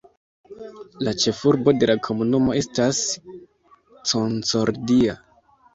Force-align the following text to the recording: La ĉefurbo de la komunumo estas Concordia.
La 1.07 1.13
ĉefurbo 1.25 1.75
de 1.83 1.91
la 1.91 1.97
komunumo 2.09 2.59
estas 2.63 3.05
Concordia. 3.29 5.21